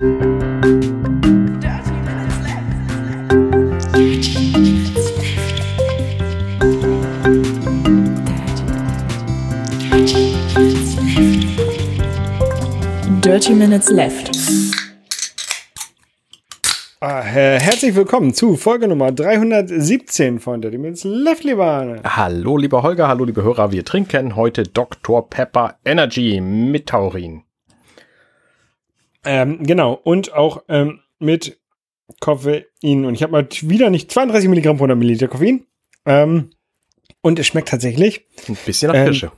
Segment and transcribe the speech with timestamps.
[0.00, 0.12] Dirty
[13.52, 14.30] Minutes Left.
[17.00, 22.00] Ah, herzlich willkommen zu Folge Nummer 317 von Dirty Minutes Left, lieber.
[22.04, 23.70] Hallo, lieber Holger, hallo, liebe Hörer.
[23.70, 25.28] Wir trinken heute Dr.
[25.28, 27.42] Pepper Energy mit Taurin.
[29.24, 31.58] Ähm, genau, und auch ähm, mit
[32.20, 32.64] Koffein.
[33.04, 35.66] Und ich habe mal wieder nicht 32 Milligramm pro 100 Milliliter Koffein.
[36.06, 36.50] Ähm,
[37.22, 38.26] und es schmeckt tatsächlich.
[38.48, 39.32] Ein bisschen nach Ähm, Kirsche.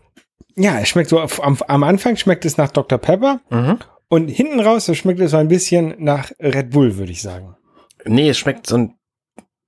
[0.56, 2.98] Ja, es schmeckt so, auf- am, am Anfang schmeckt es nach Dr.
[2.98, 3.40] Pepper.
[3.50, 3.78] Mhm.
[4.08, 7.56] Und hinten raus so schmeckt es so ein bisschen nach Red Bull, würde ich sagen.
[8.04, 8.94] Nee, es schmeckt so ein.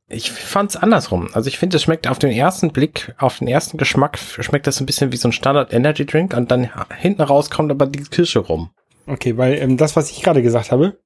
[0.07, 1.31] Ich fand's andersrum.
[1.33, 4.79] Also ich finde, es schmeckt auf den ersten Blick, auf den ersten Geschmack, schmeckt das
[4.79, 8.03] ein bisschen wie so ein Standard Energy Drink und dann hinten raus kommt aber die
[8.03, 8.71] Kirsche rum.
[9.07, 10.99] Okay, weil ähm, das, was ich gerade gesagt habe,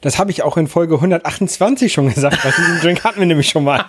[0.00, 3.48] das habe ich auch in Folge 128 schon gesagt, weil diesen Drink hatten wir nämlich
[3.48, 3.84] schon mal.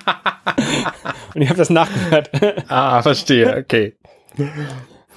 [1.36, 2.30] Und ich habe das nachgehört.
[2.68, 3.96] Ah, verstehe, okay.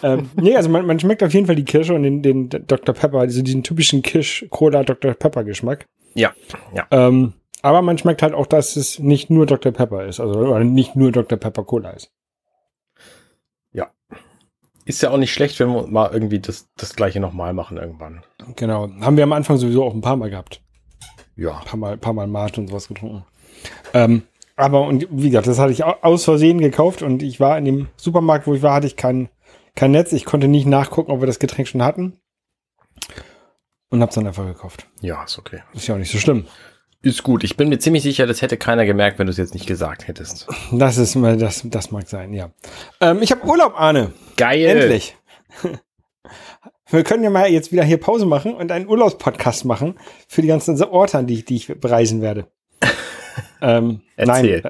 [0.02, 2.94] ähm, nee, also man, man schmeckt auf jeden Fall die Kirsche und den, den Dr.
[2.94, 5.14] Pepper, also diesen typischen Kirsch-Cola Dr.
[5.14, 5.86] Pepper Geschmack.
[6.14, 6.32] Ja,
[6.74, 6.86] ja.
[6.90, 9.72] Ähm, aber man schmeckt halt auch, dass es nicht nur Dr.
[9.72, 11.38] Pepper ist, also nicht nur Dr.
[11.38, 12.10] Pepper Cola ist.
[14.84, 18.24] Ist ja auch nicht schlecht, wenn wir mal irgendwie das, das gleiche nochmal machen irgendwann.
[18.56, 18.88] Genau.
[19.00, 20.60] Haben wir am Anfang sowieso auch ein paar Mal gehabt.
[21.36, 21.58] Ja.
[21.58, 23.24] Ein paar Mal, paar Mal Mate und sowas getrunken.
[23.94, 24.22] Ähm,
[24.56, 27.64] aber und wie gesagt, das hatte ich au- aus Versehen gekauft und ich war in
[27.64, 29.28] dem Supermarkt, wo ich war, hatte ich kein,
[29.76, 30.12] kein Netz.
[30.12, 32.18] Ich konnte nicht nachgucken, ob wir das Getränk schon hatten.
[33.88, 34.86] Und hab's dann einfach gekauft.
[35.00, 35.60] Ja, ist okay.
[35.74, 36.46] Ist ja auch nicht so schlimm.
[37.02, 37.42] Ist gut.
[37.42, 40.06] Ich bin mir ziemlich sicher, das hätte keiner gemerkt, wenn du es jetzt nicht gesagt
[40.06, 40.46] hättest.
[40.70, 42.50] Das ist mal, das, das mag sein, ja.
[43.00, 44.12] Ähm, ich habe Urlaub, Arne.
[44.36, 44.64] Geil.
[44.64, 45.16] Endlich.
[46.90, 50.48] Wir können ja mal jetzt wieder hier Pause machen und einen Urlaubspodcast machen für die
[50.48, 52.46] ganzen Orte, an die, ich- die ich bereisen werde.
[53.62, 54.62] Ähm, Erzähl.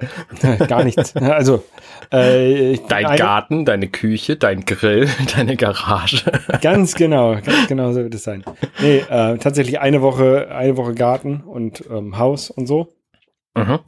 [0.42, 1.16] Nein, äh, gar nichts.
[1.16, 1.64] Also,
[2.10, 6.22] äh, Dein eine- Garten, deine Küche, dein Grill, deine Garage.
[6.60, 8.44] Ganz genau, ganz genau so wird es sein.
[8.80, 12.94] Nee, äh, tatsächlich eine Woche, eine Woche Garten und ähm, Haus und so.
[13.56, 13.78] Mhm.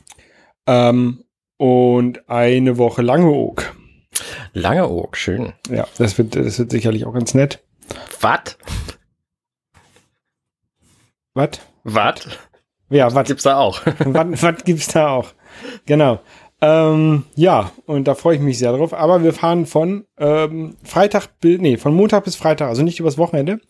[0.66, 1.24] Ähm,
[1.56, 3.74] und eine Woche Langeoog.
[4.52, 5.52] Langeoog, schön.
[5.68, 7.62] Ja, das wird, das wird sicherlich auch ganz nett.
[8.20, 8.56] Was?
[11.34, 11.60] Was?
[11.84, 12.14] Was?
[12.94, 13.26] Ja, was?
[13.26, 13.80] Gibt's da auch?
[13.98, 15.28] was, gibt's da auch?
[15.84, 16.20] Genau.
[16.60, 18.94] Ähm, ja, und da freue ich mich sehr drauf.
[18.94, 23.18] Aber wir fahren von ähm, Freitag bis, nee, von Montag bis Freitag, also nicht übers
[23.18, 23.60] Wochenende.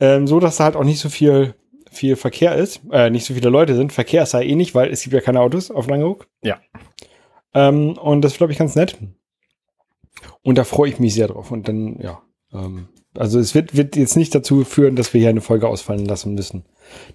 [0.00, 1.54] Ähm, so, dass da halt auch nicht so viel,
[1.90, 3.92] viel Verkehr ist, äh, nicht so viele Leute sind.
[3.92, 6.26] Verkehr ist da eh nicht, weil es gibt ja keine Autos auf Langeoog.
[6.42, 6.58] Ja.
[7.52, 8.96] Ähm, und das glaube ich ganz nett.
[10.42, 11.50] Und da freue ich mich sehr drauf.
[11.50, 12.22] Und dann, ja,
[12.54, 12.88] ähm,
[13.18, 16.34] also es wird, wird jetzt nicht dazu führen, dass wir hier eine Folge ausfallen lassen
[16.34, 16.64] müssen.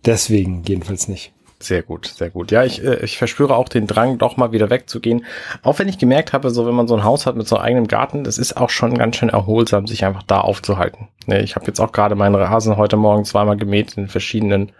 [0.05, 1.33] Deswegen jedenfalls nicht.
[1.59, 2.51] Sehr gut, sehr gut.
[2.51, 5.25] Ja, ich, äh, ich verspüre auch den Drang, doch mal wieder wegzugehen.
[5.61, 7.65] Auch wenn ich gemerkt habe, so wenn man so ein Haus hat mit so einem
[7.65, 11.07] eigenen Garten, das ist auch schon ganz schön erholsam, sich einfach da aufzuhalten.
[11.25, 14.73] Ne, ich habe jetzt auch gerade meinen Rasen heute Morgen zweimal gemäht in verschiedenen,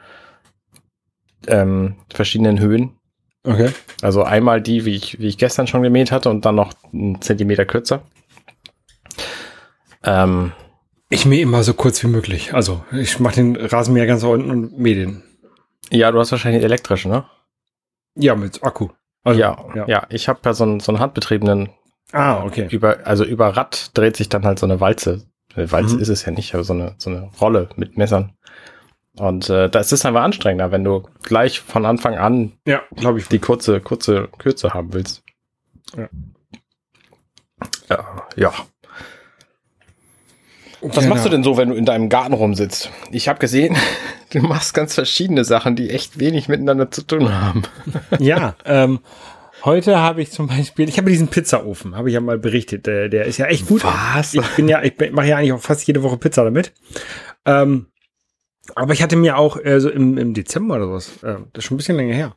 [1.48, 2.98] ähm, verschiedenen Höhen.
[3.46, 3.70] Okay.
[4.02, 7.22] Also einmal die, wie ich, wie ich gestern schon gemäht hatte und dann noch einen
[7.22, 8.02] Zentimeter kürzer.
[10.04, 10.52] Ähm,
[11.14, 12.54] Ich mähe immer so kurz wie möglich.
[12.54, 15.24] Also ich mache den Rasenmäher ganz nach unten und mähe den.
[15.92, 17.26] ja, du hast wahrscheinlich elektrisch, ne?
[18.16, 18.90] Ja, mit Akku.
[19.24, 19.58] Also, ja,
[19.88, 21.70] ja, Ich habe ja so einen, so einen handbetriebenen,
[22.12, 22.68] Ah, okay.
[22.70, 25.26] über, also über Rad dreht sich dann halt so eine Walze.
[25.56, 26.02] Eine Walze Mhm.
[26.02, 28.34] ist es ja nicht, aber so eine, so eine Rolle mit Messern.
[29.18, 33.28] Und äh, das ist einfach anstrengender, wenn du gleich von Anfang an Ja, glaube ich.
[33.28, 35.24] die kurze, kurze Kürze haben willst.
[35.96, 36.10] Ja.
[37.90, 38.28] Ja.
[38.36, 38.54] ja.
[40.84, 42.92] Was machst du denn so, wenn du in deinem Garten rumsitzt?
[43.12, 43.78] Ich habe gesehen,
[44.32, 47.64] du machst ganz verschiedene Sachen, die echt wenig miteinander zu tun haben.
[48.20, 49.00] Ja, ähm,
[49.64, 52.86] heute habe ich zum Beispiel, ich habe diesen Pizzaofen, habe ich ja mal berichtet.
[52.86, 53.84] Der, der ist ja echt gut.
[53.84, 54.34] Was?
[54.34, 56.74] Ich bin ja, ich mache ja eigentlich auch fast jede Woche Pizza damit.
[57.46, 57.88] Ähm,
[58.76, 61.66] aber ich hatte mir auch äh, so im, im Dezember oder sowas, äh, das ist
[61.66, 62.36] schon ein bisschen länger her,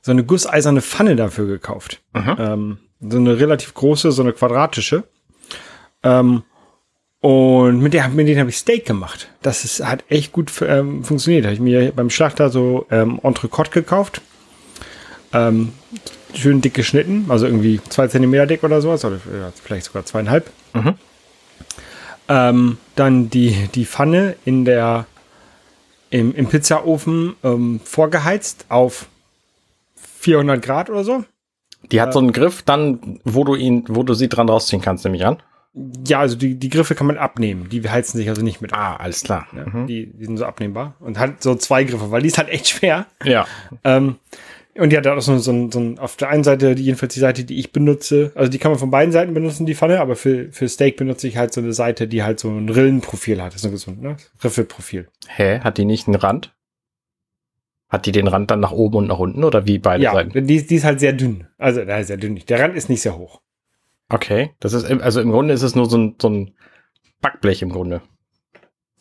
[0.00, 2.02] so eine gusseiserne Pfanne dafür gekauft.
[2.14, 2.36] Mhm.
[2.38, 5.04] Ähm, so eine relativ große, so eine quadratische.
[6.02, 6.42] Ähm,
[7.20, 9.28] und mit der, mit denen habe ich Steak gemacht.
[9.42, 11.44] Das ist, hat echt gut ähm, funktioniert.
[11.44, 14.20] Habe ich mir beim Schlachter so ähm, Entrecote gekauft.
[15.32, 15.72] Ähm,
[16.32, 19.18] schön dick geschnitten, also irgendwie zwei Zentimeter dick oder sowas, oder
[19.62, 20.50] vielleicht sogar zweieinhalb.
[20.74, 20.94] Mhm.
[22.28, 25.06] Ähm, dann die, die Pfanne in der,
[26.10, 29.06] im, im Pizzaofen ähm, vorgeheizt auf
[30.20, 31.24] 400 Grad oder so.
[31.90, 35.04] Die hat so einen Griff dann, wo du ihn, wo du sie dran rausziehen kannst,
[35.04, 35.38] nehme ich an.
[36.06, 37.68] Ja, also die, die Griffe kann man abnehmen.
[37.68, 38.72] Die heizen sich also nicht mit.
[38.72, 39.46] Ah, alles klar.
[39.54, 39.86] Ja, Mhm.
[39.86, 40.96] die, die sind so abnehmbar.
[41.00, 43.06] Und hat so zwei Griffe, weil die ist halt echt schwer.
[43.24, 43.46] Ja.
[43.84, 44.16] Ähm,
[44.76, 47.42] und die hat auch so, so, so, auf der einen Seite, die, jedenfalls die Seite,
[47.44, 50.52] die ich benutze, also die kann man von beiden Seiten benutzen, die Pfanne, aber für,
[50.52, 53.54] für Steak benutze ich halt so eine Seite, die halt so ein Rillenprofil hat.
[53.54, 54.16] Das ist so ein ne?
[54.42, 55.08] Riffelprofil.
[55.26, 55.60] Hä?
[55.60, 56.54] Hat die nicht einen Rand?
[57.88, 60.46] Hat die den Rand dann nach oben und nach unten oder wie beide Ja, Seiten?
[60.46, 61.46] die, die ist halt sehr dünn.
[61.56, 62.48] Also, nein, sehr dünn nicht.
[62.50, 63.40] Der Rand ist nicht sehr hoch.
[64.08, 64.54] Okay.
[64.60, 66.54] Das ist, also im Grunde ist es nur so ein, so ein
[67.20, 68.00] Backblech im Grunde.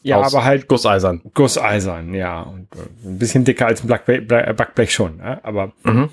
[0.03, 1.21] Ja, Aus aber halt Gusseisern.
[1.33, 2.41] Gusseisern, ja.
[2.41, 5.21] Und äh, ein bisschen dicker als ein Backblech, Bla- Backblech schon.
[5.21, 6.09] Aber Mhm.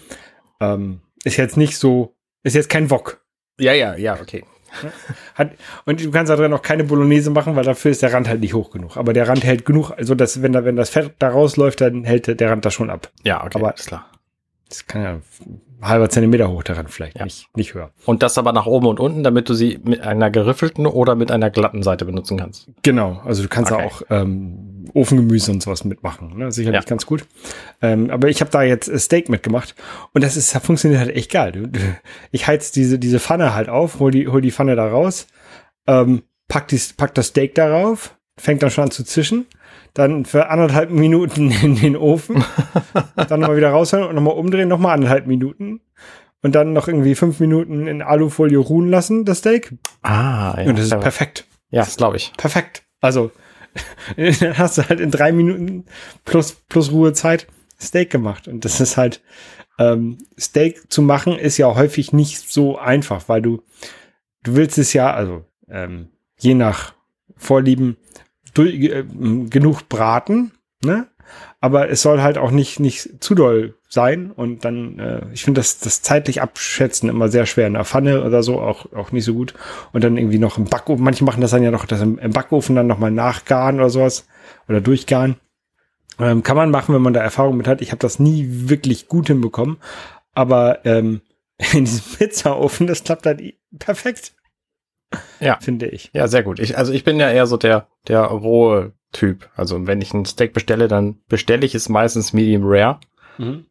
[0.61, 3.25] ähm, ist jetzt nicht so, ist jetzt kein Wok.
[3.59, 4.45] Ja, ja, ja, okay.
[5.37, 5.53] Hat,
[5.85, 8.41] und du kannst da drin auch keine Bolognese machen, weil dafür ist der Rand halt
[8.41, 8.97] nicht hoch genug.
[8.97, 12.03] Aber der Rand hält genug, also dass, wenn, da, wenn das Fett da rausläuft, dann
[12.03, 13.13] hält der Rand das schon ab.
[13.23, 14.11] Ja, okay, Aber- alles klar.
[14.69, 15.21] Das kann ja
[15.87, 17.25] halber Zentimeter hoch der Rand vielleicht, Ja.
[17.25, 17.91] nicht, nicht höher.
[18.07, 21.31] Und das aber nach oben und unten, damit du sie mit einer geriffelten oder mit
[21.31, 22.69] einer glatten Seite benutzen kannst.
[22.83, 23.83] Genau, also du kannst Okay.
[23.83, 26.37] da auch ähm, Ofengemüse und sowas mitmachen.
[26.37, 26.53] Ne?
[26.53, 26.87] Sicherlich Ja.
[26.89, 27.25] ganz gut.
[27.83, 29.75] Ähm, aber ich habe da jetzt Steak mitgemacht
[30.13, 31.71] und das ist, funktioniert halt echt geil.
[32.31, 35.27] Ich heiz diese, diese Pfanne halt auf, hol die, hol die Pfanne da raus,
[35.87, 39.47] ähm, pack, die, pack das Steak darauf, fängt dann schon an zu zischen,
[39.93, 42.45] dann für anderthalb Minuten in den Ofen,
[43.17, 45.81] dann nochmal wieder rausholen und nochmal umdrehen, nochmal anderthalb Minuten.
[46.43, 49.73] Und dann noch irgendwie fünf Minuten in Alufolie ruhen lassen, das Steak.
[50.03, 50.69] Ah, ja.
[50.69, 52.33] und das ist perfekt ja, das glaube ich.
[52.37, 52.85] perfekt.
[53.01, 53.33] Also,
[54.17, 55.87] dann hast du halt in drei Minuten
[56.25, 57.49] plus, plus Ruhezeit
[57.81, 58.47] Steak gemacht.
[58.47, 59.23] Und das ist halt,
[59.79, 63.63] ähm, Steak zu machen ist ja häufig nicht so einfach, weil du,
[64.45, 66.95] du willst es ja, also, ähm, je nach
[67.37, 67.97] Vorlieben,
[68.55, 69.05] durch, äh,
[69.51, 70.53] genug braten,
[70.83, 71.09] ne?
[71.61, 74.31] Aber es soll halt auch nicht, nicht zu doll sein.
[74.31, 77.67] Und dann, äh, ich finde das, das zeitlich abschätzen immer sehr schwer.
[77.67, 79.55] In der Pfanne oder so auch, auch nicht so gut.
[79.93, 81.03] Und dann irgendwie noch im Backofen.
[81.03, 84.27] Manche machen das dann ja noch, das im, im Backofen dann nochmal nachgaren oder sowas.
[84.69, 85.37] Oder durchgaren.
[86.19, 87.81] Ähm, kann man machen, wenn man da Erfahrung mit hat.
[87.81, 89.79] Ich habe das nie wirklich gut hinbekommen.
[90.35, 91.23] Aber ähm,
[91.73, 93.41] in diesem Pizzaofen, das klappt halt
[93.79, 94.35] perfekt.
[95.41, 95.59] Ja.
[95.61, 96.11] Finde ich.
[96.13, 96.59] Ja, sehr gut.
[96.59, 99.49] Ich, also ich bin ja eher so der, der rohe Typ.
[99.55, 102.99] Also wenn ich ein Steak bestelle, dann bestelle ich es meistens medium rare.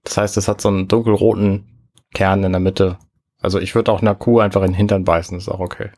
[0.04, 2.98] Das heißt, es hat so einen dunkelroten Kern in der Mitte.
[3.42, 5.90] Also ich würde auch einer Kuh einfach in den Hintern beißen, ist auch okay.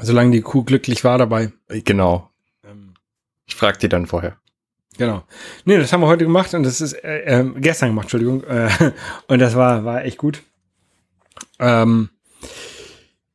[0.00, 1.52] Solange die Kuh glücklich war dabei.
[1.68, 2.30] Genau.
[2.64, 2.94] Ähm,
[3.46, 4.36] Ich frag die dann vorher.
[4.98, 5.22] Genau.
[5.64, 8.44] Nee, das haben wir heute gemacht und das ist äh, ähm, gestern gemacht, Entschuldigung.
[8.44, 8.68] Äh,
[9.28, 10.42] und das war, war echt gut.
[11.58, 12.10] Ähm,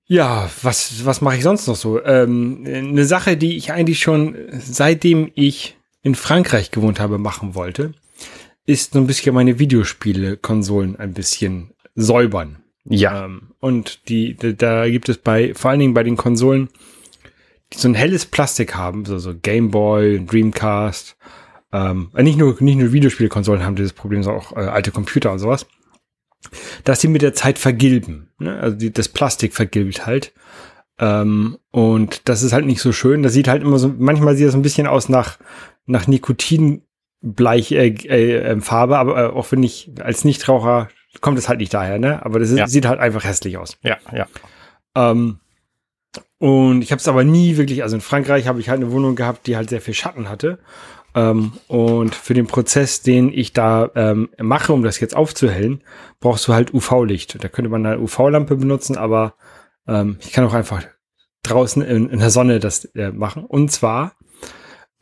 [0.07, 2.03] ja, was, was mache ich sonst noch so?
[2.03, 7.93] Ähm, eine Sache, die ich eigentlich schon seitdem ich in Frankreich gewohnt habe, machen wollte,
[8.65, 12.57] ist so ein bisschen meine Videospiele-Konsolen ein bisschen säubern.
[12.85, 13.25] Ja.
[13.25, 16.69] Ähm, und die, da, gibt es bei, vor allen Dingen bei den Konsolen,
[17.73, 21.17] die so ein helles Plastik haben, so, so Game Boy, Dreamcast,
[21.73, 25.33] ähm, äh, nicht nur, nicht nur Videospielkonsolen haben dieses Problem, sondern auch äh, alte Computer
[25.33, 25.65] und sowas,
[26.83, 28.29] dass sie mit der Zeit vergilben.
[28.39, 28.57] Ne?
[28.59, 30.33] Also die, das Plastik vergilbt halt.
[30.99, 33.23] Ähm, und das ist halt nicht so schön.
[33.23, 35.37] Das sieht halt immer so, manchmal sieht das ein bisschen aus nach,
[35.85, 40.89] nach Nikotinbleich äh, äh, Farbe, aber äh, auch wenn ich als Nichtraucher
[41.21, 42.23] kommt es halt nicht daher, ne?
[42.25, 42.67] Aber das ist, Ja.
[42.67, 43.77] sieht halt einfach hässlich aus.
[43.81, 44.27] Ja, ja.
[44.95, 45.39] Ähm,
[46.39, 49.15] und ich habe es aber nie wirklich, also in Frankreich habe ich halt eine Wohnung
[49.15, 50.59] gehabt, die halt sehr viel Schatten hatte.
[51.17, 55.81] Ähm, und für den Prozess, den ich da ähm, mache, um das jetzt aufzuhellen,
[56.19, 57.43] brauchst du halt UV-Licht.
[57.43, 59.33] Da könnte man eine UV-Lampe benutzen, aber
[59.87, 60.83] ähm, ich kann auch einfach
[61.41, 63.45] draußen in, in der Sonne das äh, machen.
[63.45, 64.13] Und zwar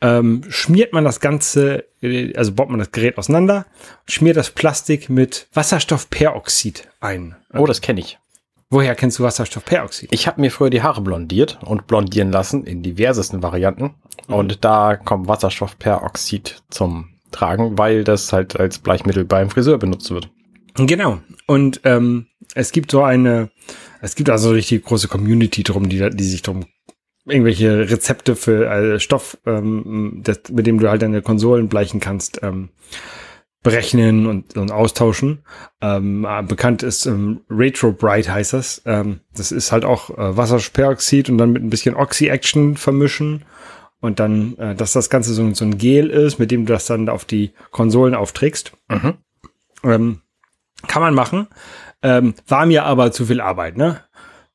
[0.00, 3.66] ähm, schmiert man das Ganze, äh, also baut man das Gerät auseinander,
[4.08, 7.36] schmiert das Plastik mit Wasserstoffperoxid ein.
[7.52, 8.18] Oh, das kenne ich.
[8.68, 10.12] Woher kennst du Wasserstoffperoxid?
[10.12, 13.94] Ich habe mir früher die Haare blondiert und blondieren lassen in diversesten Varianten.
[14.26, 20.30] Und da kommt Wasserstoffperoxid zum Tragen, weil das halt als Bleichmittel beim Friseur benutzt wird.
[20.74, 21.18] Genau.
[21.46, 23.50] Und ähm, es gibt so eine,
[24.00, 26.66] es gibt also eine richtig große Community drum, die, die sich drum
[27.24, 32.40] irgendwelche Rezepte für äh, Stoff, ähm, das, mit dem du halt deine Konsolen bleichen kannst,
[32.42, 32.70] ähm,
[33.66, 35.42] berechnen und, und austauschen.
[35.80, 38.80] Ähm, äh, bekannt ist ähm, Retro Bright heißt das.
[38.86, 43.44] Ähm, das ist halt auch äh, Wasserperoxid und dann mit ein bisschen Oxy-Action vermischen.
[43.98, 46.86] Und dann, äh, dass das Ganze so, so ein Gel ist, mit dem du das
[46.86, 48.72] dann auf die Konsolen aufträgst.
[48.88, 49.14] Mhm.
[49.82, 50.20] Ähm,
[50.86, 51.48] kann man machen.
[52.02, 54.00] Ähm, war mir aber zu viel Arbeit, ne?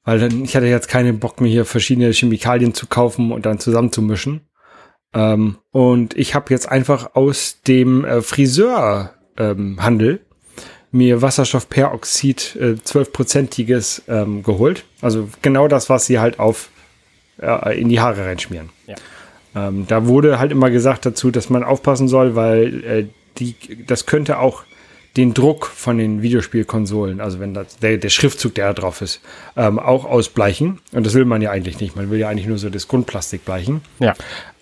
[0.06, 3.60] Weil dann, ich hatte jetzt keinen Bock, mir hier verschiedene Chemikalien zu kaufen und dann
[3.60, 4.48] zusammenzumischen.
[5.14, 10.20] Ähm, und ich habe jetzt einfach aus dem äh, Friseurhandel ähm,
[10.92, 14.86] mir Wasserstoffperoxid äh, 12-prozentiges ähm, geholt.
[15.02, 16.70] Also genau das, was sie halt auf
[17.42, 18.70] äh, in die Haare reinschmieren.
[18.88, 18.96] Ja.
[19.56, 23.06] Ähm, da wurde halt immer gesagt dazu, dass man aufpassen soll, weil äh,
[23.38, 24.64] die, das könnte auch
[25.18, 29.22] den Druck von den Videospielkonsolen, also wenn das, der, der Schriftzug, der da drauf ist,
[29.58, 30.80] ähm, auch ausbleichen.
[30.94, 31.96] Und das will man ja eigentlich nicht.
[31.96, 33.82] Man will ja eigentlich nur so das Grundplastik bleichen.
[34.00, 34.14] Ja.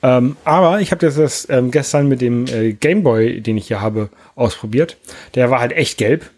[0.02, 3.82] Ähm, aber ich habe das, das ähm, gestern mit dem äh, Gameboy, den ich hier
[3.82, 4.98] habe, ausprobiert.
[5.36, 6.30] Der war halt echt gelb.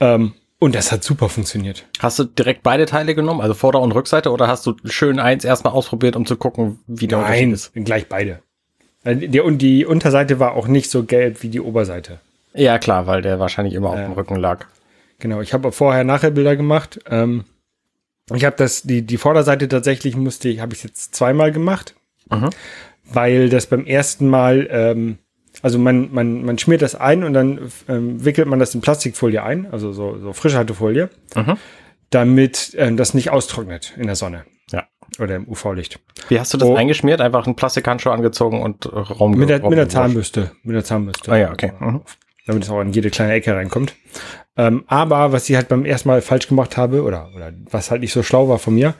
[0.00, 1.86] Ähm, und das hat super funktioniert.
[2.00, 5.44] Hast du direkt beide Teile genommen, also Vorder- und Rückseite, oder hast du schön eins
[5.44, 7.72] erstmal ausprobiert, um zu gucken, wie der Nein, ist?
[7.74, 8.40] gleich beide.
[9.04, 12.20] Äh, und die Unterseite war auch nicht so gelb wie die Oberseite.
[12.56, 14.66] Ja, klar, weil der wahrscheinlich immer auf dem Rücken lag.
[15.18, 16.98] Genau, ich habe vorher-nachher Bilder gemacht.
[17.08, 17.44] Ähm,
[18.34, 21.94] ich habe das, die, die Vorderseite tatsächlich musste ich, habe ich jetzt zweimal gemacht,
[22.30, 22.50] Mhm.
[23.04, 25.18] weil das beim ersten Mal, ähm,
[25.62, 29.42] also man, man, man schmiert das ein und dann ähm, wickelt man das in Plastikfolie
[29.42, 31.56] ein, also so, so Frischhaltefolie, Mhm.
[32.10, 34.84] damit ähm, das nicht austrocknet in der Sonne Ja.
[35.20, 36.00] oder im UV-Licht.
[36.28, 36.74] Wie hast du das Oh.
[36.74, 37.20] eingeschmiert?
[37.20, 41.30] Einfach einen Plastikhandschuh angezogen und äh, Raum Mit der, mit der Zahnbürste, mit der Zahnbürste.
[41.32, 41.72] Ah ja, okay.
[41.78, 42.02] Mhm.
[42.46, 43.94] Damit es auch in jede kleine Ecke reinkommt.
[44.56, 48.00] Ähm, aber was ich halt beim ersten Mal falsch gemacht habe, oder, oder was halt
[48.00, 48.94] nicht so schlau war von mir,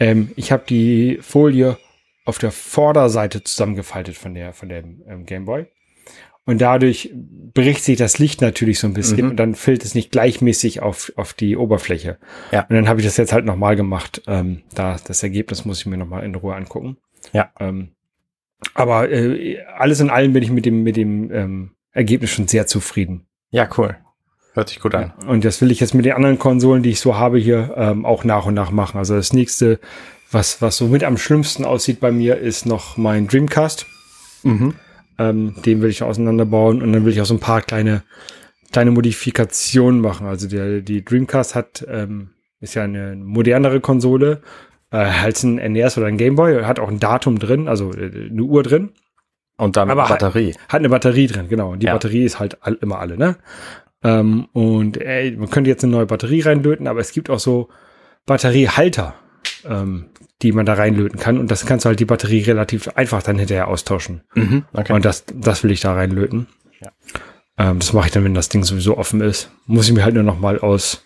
[0.00, 1.76] ähm, ich habe die Folie
[2.24, 5.66] auf der Vorderseite zusammengefaltet von der, von dem ähm, Gameboy.
[6.44, 9.30] Und dadurch bricht sich das Licht natürlich so ein bisschen Mhm.
[9.30, 12.18] und dann fällt es nicht gleichmäßig auf, auf die Oberfläche.
[12.52, 12.60] Ja.
[12.68, 14.22] Und dann habe ich das jetzt halt nochmal gemacht.
[14.28, 16.98] Ähm, da, das Ergebnis muss ich mir nochmal in Ruhe angucken.
[17.32, 17.50] Ja.
[17.58, 17.90] Ähm,
[18.74, 22.66] aber äh, alles in allem bin ich mit dem, mit dem ähm, Ergebnis schon sehr
[22.66, 23.26] zufrieden.
[23.50, 23.96] Ja, cool.
[24.52, 25.12] Hört sich gut an.
[25.26, 28.06] Und das will ich jetzt mit den anderen Konsolen, die ich so habe hier, ähm,
[28.06, 28.96] auch nach und nach machen.
[28.98, 29.80] Also das nächste,
[30.30, 33.86] was, was so mit am schlimmsten aussieht bei mir, ist noch mein Dreamcast.
[34.42, 34.74] Mhm.
[35.18, 38.02] Ähm, den will ich auseinanderbauen und dann will ich auch so ein paar kleine,
[38.72, 40.26] kleine Modifikationen machen.
[40.26, 44.42] Also der, die Dreamcast hat, ähm, ist ja eine modernere Konsole,
[44.90, 48.42] äh, als ein NES oder ein Gameboy, hat auch ein Datum drin, also äh, eine
[48.42, 48.92] Uhr drin.
[49.56, 50.54] Und dann Aber Batterie.
[50.68, 51.72] Hat eine Batterie drin, genau.
[51.72, 51.92] Und die Ja.
[51.94, 53.36] Batterie ist halt all, immer alle, ne?
[54.04, 57.68] Ähm, und ey, man könnte jetzt eine neue Batterie reinlöten, aber es gibt auch so
[58.26, 59.14] Batteriehalter,
[59.64, 60.06] ähm,
[60.42, 61.38] die man da reinlöten kann.
[61.38, 64.22] Und das kannst du halt die Batterie relativ einfach dann hinterher austauschen.
[64.34, 64.64] Mhm.
[64.72, 64.92] Okay.
[64.92, 66.48] Und das, das will ich da reinlöten.
[66.80, 66.90] Ja.
[67.58, 69.50] Ähm, das mache ich dann, wenn das Ding sowieso offen ist.
[69.66, 71.04] Muss ich mir halt nur noch mal aus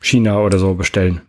[0.00, 1.22] China oder so bestellen.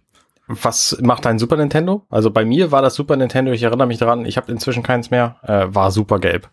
[0.51, 2.05] Was macht dein Super Nintendo?
[2.09, 5.11] Also bei mir war das Super Nintendo, ich erinnere mich daran, ich habe inzwischen keins
[5.11, 6.49] mehr, äh, war super gelb.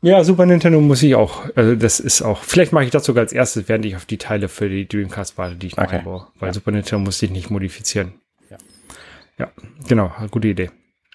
[0.00, 1.42] Ja, Super Nintendo muss ich auch.
[1.56, 2.38] Also das ist auch.
[2.42, 5.36] Vielleicht mache ich das sogar als erstes, während ich auf die Teile für die Dreamcast
[5.38, 5.96] warte, die ich noch Okay.
[5.96, 6.26] einbaue.
[6.38, 6.52] Weil Ja.
[6.52, 8.12] Super Nintendo musste ich nicht modifizieren.
[8.48, 8.58] Ja.
[9.38, 9.48] Ja,
[9.88, 10.70] genau, gute Idee.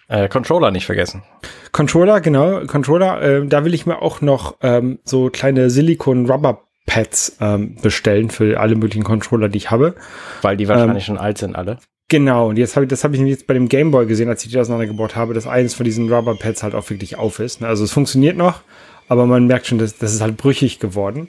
[0.10, 1.24] Äh, Controller nicht vergessen.
[1.72, 7.76] Controller, genau, Controller, äh, da will ich mir auch noch ähm, so kleine Silikon-Rubber-Pads ähm,
[7.82, 9.96] bestellen für alle möglichen Controller, die ich habe.
[10.42, 11.78] Weil die wahrscheinlich schon alt sind alle.
[12.14, 14.52] Genau, und jetzt habe ich, das habe ich jetzt bei dem Gameboy gesehen, als ich
[14.52, 17.62] die auseinandergebaut habe, dass eines von diesen Rubber-Pads halt auch wirklich auf ist.
[17.62, 17.68] ne?
[17.68, 18.62] Also es funktioniert noch,
[19.08, 21.28] aber man merkt schon, dass das ist halt brüchig geworden.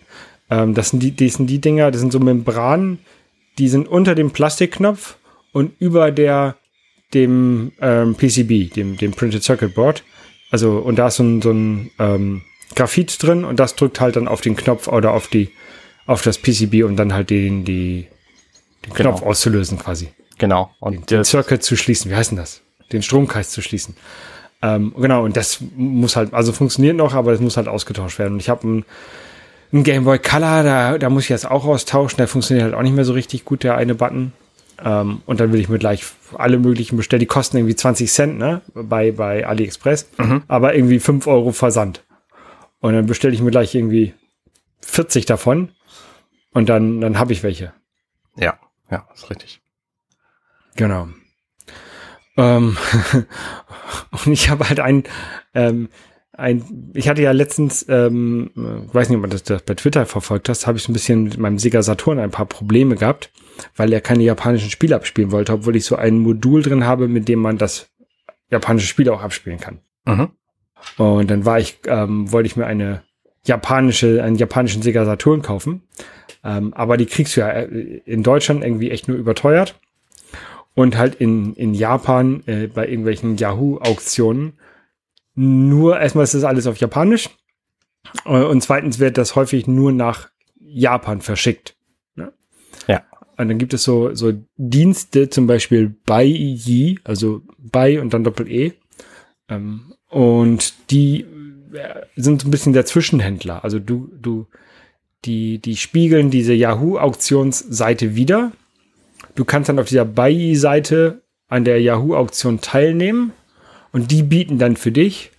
[0.50, 2.99] Ähm, das sind die, die sind die Dinger, das sind so Membranen,
[3.57, 5.17] die sind unter dem Plastikknopf
[5.53, 6.57] und über der
[7.14, 10.05] dem ähm, PCB, dem, dem Printed Circuit Board.
[10.50, 12.43] Also, und da ist so ein, so ein ähm,
[12.76, 15.49] Graphit drin und das drückt halt dann auf den Knopf oder auf die,
[16.05, 18.07] auf das PCB, um dann halt den, die,
[18.85, 19.12] den Genau.
[19.12, 20.09] Knopf auszulösen quasi
[20.45, 20.71] Genau.
[20.79, 22.11] Und den das, Circuit zu schließen.
[22.11, 22.61] Wie heißt denn das?
[22.93, 23.97] Den Stromkreis zu schließen.
[24.61, 28.35] Ähm, genau, und das muss halt, also funktioniert noch, aber es muss halt ausgetauscht werden.
[28.35, 28.85] Und ich habe einen,
[29.73, 32.19] einen Game Boy Color, da, da muss ich jetzt auch austauschen.
[32.19, 34.35] Der funktioniert halt auch nicht mehr so richtig gut, der eine Button.
[34.85, 37.21] Ähm, und dann will ich mir gleich alle möglichen bestellen.
[37.21, 38.61] Die kosten irgendwie 20 Cent, ne?
[38.75, 40.11] Bei, bei AliExpress.
[40.47, 42.05] Aber irgendwie 5 Euro Versand.
[42.81, 44.13] Und dann bestelle ich mir gleich irgendwie
[44.83, 45.71] 40 davon.
[46.53, 47.73] Und dann, dann habe ich welche.
[48.37, 48.59] ja,
[48.91, 49.63] ja, ist richtig.
[50.76, 51.09] Genau.
[52.37, 52.76] Ähm,
[54.25, 55.04] und ich habe halt ein,
[55.54, 55.88] ähm,
[56.33, 58.50] ein, ich hatte ja letztens, ähm,
[58.88, 60.95] ich weiß nicht, ob man das, das bei Twitter verfolgt hast, habe ich so ein
[60.95, 63.31] bisschen mit meinem Sega Saturn ein paar Probleme gehabt,
[63.76, 67.28] weil er keine japanischen Spiele abspielen wollte, obwohl ich so ein Modul drin habe, mit
[67.28, 67.88] dem man das
[68.50, 69.81] japanische Spiel auch abspielen kann.
[70.04, 70.31] Mhm.
[70.99, 73.02] Und dann war ich, ähm, wollte ich mir eine
[73.47, 75.83] japanische, einen japanischen Sega Saturn kaufen.
[76.43, 79.81] Ähm, aber die kriegst du ja äh, in Deutschland irgendwie echt nur überteuert.
[80.75, 84.54] Und halt in, in Japan äh, bei irgendwelchen Yahoo-Auktionen
[85.37, 87.31] nur, erstmal ist das alles auf Japanisch.
[88.25, 91.76] Äh, Und zweitens wird das häufig nur nach Japan verschickt.
[92.16, 92.33] Ne?
[92.87, 93.04] Ja.
[93.37, 98.73] Und dann gibt es so, so Dienste, zum Beispiel Baiyi, also Bai und dann Doppel-E.
[99.49, 101.23] Ähm, und die
[101.73, 103.64] äh, sind so ein bisschen der Zwischenhändler.
[103.64, 104.47] Also du, du,
[105.25, 108.52] die, die spiegeln diese Yahoo-Auktionsseite wieder.
[109.35, 113.33] Du kannst dann auf dieser Buy-Seite an der Yahoo-Auktion teilnehmen
[113.93, 115.31] und die bieten dann für dich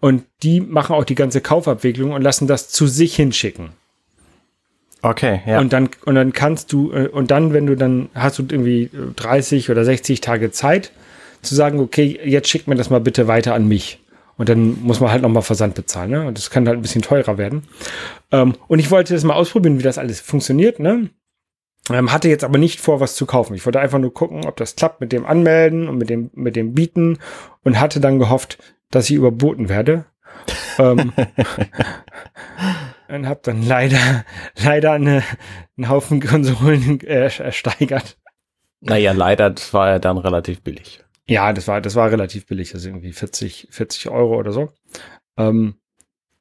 [0.00, 3.70] und die machen auch die ganze Kaufabwicklung und lassen das zu sich hinschicken.
[5.02, 5.60] Okay, ja.
[5.60, 8.90] Und dann, und dann kannst du, äh, und dann, wenn du dann hast du irgendwie
[9.16, 10.92] 30 oder 60 Tage Zeit,
[11.42, 14.00] zu sagen, okay, jetzt schickt mir das mal bitte weiter an mich.
[14.36, 16.26] Und dann muss man halt nochmal Versand bezahlen, ne?
[16.26, 17.64] Und das kann halt ein bisschen teurer werden.
[18.30, 21.10] Ähm, und ich wollte das mal ausprobieren, wie das alles funktioniert, ne?
[21.90, 23.54] Ähm, hatte jetzt aber nicht vor, was zu kaufen.
[23.54, 26.56] Ich wollte einfach nur gucken, ob das klappt mit dem Anmelden und mit dem, mit
[26.56, 27.18] dem Bieten
[27.62, 28.58] und hatte dann gehofft,
[28.90, 30.06] dass ich überboten werde.
[30.78, 31.12] ähm,
[33.08, 34.24] und habe dann leider,
[34.56, 35.22] leider eine,
[35.76, 38.18] einen Haufen Konsolen äh, ersteigert.
[38.80, 41.04] Naja, leider, das war ja dann relativ billig.
[41.26, 44.70] Ja, das war, das war relativ billig, also irgendwie 40, 40 Euro oder so.
[45.36, 45.74] Ähm,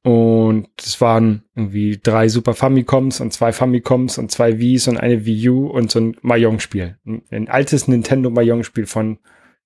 [0.07, 5.25] und es waren irgendwie drei Super Famicoms und zwei Famicoms und zwei Wii's und eine
[5.25, 6.95] Wii U und so ein Mahjong-Spiel.
[7.29, 9.19] Ein, altes Nintendo Mahjong-Spiel von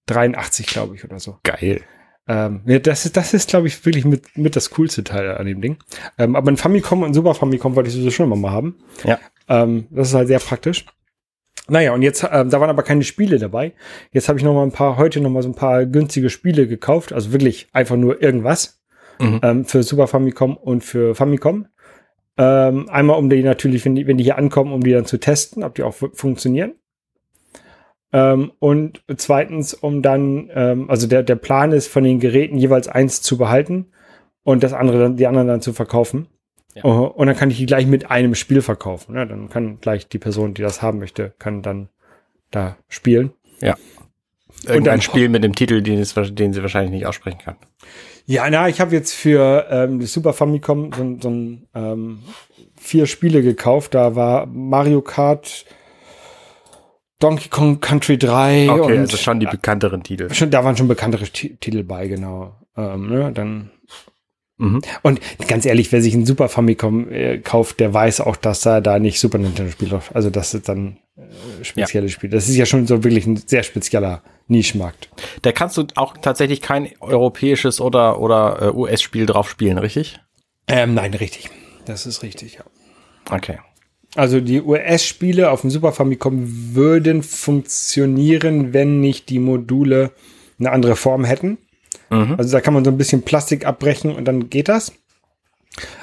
[0.07, 1.37] 83, glaube ich, oder so.
[1.43, 1.81] Geil.
[2.27, 5.45] Ähm, ja, das ist, das ist, glaube ich, wirklich mit, mit das coolste Teil an
[5.45, 5.77] dem Ding.
[6.17, 8.79] Ähm, aber ein Famicom und ein Super Famicom wollte ich sowieso schon immer mal haben.
[9.03, 9.19] Ja.
[9.47, 10.87] Ähm, das ist halt sehr praktisch.
[11.67, 13.73] Naja, und jetzt, ähm, da waren aber keine Spiele dabei.
[14.11, 16.67] Jetzt habe ich noch mal ein paar, heute noch mal so ein paar günstige Spiele
[16.67, 17.13] gekauft.
[17.13, 18.80] Also wirklich einfach nur irgendwas.
[19.19, 19.39] Mhm.
[19.43, 21.67] Ähm, für Super Famicom und für Famicom.
[22.37, 25.19] Ähm, einmal, um die natürlich, wenn die, wenn die hier ankommen, um die dann zu
[25.19, 26.73] testen, ob die auch funktionieren.
[28.13, 32.87] Ähm, und zweitens, um dann, ähm, also der, der Plan ist, von den Geräten jeweils
[32.87, 33.91] eins zu behalten
[34.43, 36.27] und das andere dann, die anderen dann zu verkaufen.
[36.73, 36.85] Ja.
[36.85, 39.13] Uh, und dann kann ich die gleich mit einem Spiel verkaufen.
[39.13, 39.27] Ne?
[39.27, 41.89] Dann kann gleich die Person, die das haben möchte, kann dann
[42.49, 43.33] da spielen.
[43.61, 43.75] Ja.
[44.63, 47.55] Irgendein und ein Spiel mit dem Titel, den, es, den sie wahrscheinlich nicht aussprechen kann.
[48.25, 52.19] Ja, na, ich habe jetzt für ähm, das Super Famicom so, so ein ähm,
[52.79, 53.95] vier Spiele gekauft.
[53.95, 55.65] Da war Mario Kart,
[57.19, 60.33] Donkey Kong Country 3 okay, und also schon die bekannteren Titel.
[60.33, 62.55] Schon, da waren schon bekanntere T Titel bei, genau.
[62.77, 63.71] Ähm, ne, dann.
[65.01, 68.79] Und ganz ehrlich, wer sich ein Super Famicom äh, kauft, der weiß auch, dass da
[68.79, 70.15] da nicht Super Nintendo Spiel läuft.
[70.15, 72.11] Also das ist dann äh, spezielle ja.
[72.11, 72.29] Spiel.
[72.29, 75.09] Das ist ja schon so wirklich ein sehr spezieller Nischmarkt.
[75.41, 80.19] Da kannst du auch tatsächlich kein europäisches oder oder äh, US-Spiel drauf spielen, richtig?
[80.67, 81.49] Ähm, nein, richtig.
[81.85, 82.63] Das ist richtig, ja.
[83.29, 83.57] Okay.
[84.15, 90.11] Also die US-Spiele auf dem Super Famicom würden funktionieren, wenn nicht die Module
[90.59, 91.57] eine andere Form hätten.
[92.11, 92.35] Mhm.
[92.37, 94.91] Also da kann man so ein bisschen Plastik abbrechen und dann geht das.